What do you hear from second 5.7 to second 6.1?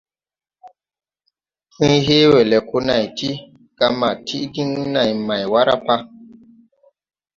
pa?